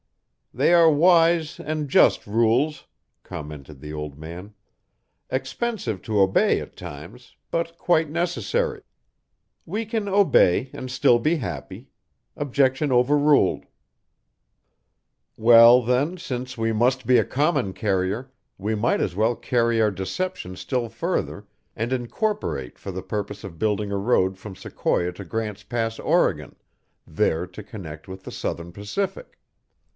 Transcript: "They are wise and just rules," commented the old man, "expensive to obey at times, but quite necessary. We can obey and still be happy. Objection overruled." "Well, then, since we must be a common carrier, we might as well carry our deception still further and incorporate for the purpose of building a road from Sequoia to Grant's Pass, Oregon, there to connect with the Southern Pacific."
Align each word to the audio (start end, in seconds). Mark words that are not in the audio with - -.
"They 0.53 0.73
are 0.73 0.91
wise 0.91 1.59
and 1.59 1.87
just 1.87 2.25
rules," 2.27 2.85
commented 3.23 3.79
the 3.79 3.93
old 3.93 4.17
man, 4.17 4.53
"expensive 5.29 6.01
to 6.01 6.19
obey 6.19 6.59
at 6.59 6.75
times, 6.75 7.35
but 7.51 7.77
quite 7.77 8.09
necessary. 8.09 8.81
We 9.65 9.85
can 9.85 10.09
obey 10.09 10.69
and 10.73 10.89
still 10.91 11.19
be 11.19 11.35
happy. 11.37 11.87
Objection 12.35 12.91
overruled." 12.91 13.65
"Well, 15.37 15.83
then, 15.83 16.17
since 16.17 16.57
we 16.57 16.73
must 16.73 17.05
be 17.05 17.17
a 17.17 17.23
common 17.23 17.71
carrier, 17.71 18.31
we 18.57 18.75
might 18.75 18.99
as 18.99 19.15
well 19.15 19.35
carry 19.35 19.79
our 19.79 19.91
deception 19.91 20.55
still 20.57 20.89
further 20.89 21.45
and 21.75 21.93
incorporate 21.93 22.77
for 22.79 22.91
the 22.91 23.03
purpose 23.03 23.43
of 23.45 23.59
building 23.59 23.91
a 23.91 23.97
road 23.97 24.37
from 24.37 24.55
Sequoia 24.55 25.13
to 25.13 25.23
Grant's 25.23 25.63
Pass, 25.63 25.99
Oregon, 25.99 26.55
there 27.07 27.45
to 27.45 27.63
connect 27.63 28.07
with 28.09 28.23
the 28.23 28.31
Southern 28.31 28.73
Pacific." 28.73 29.37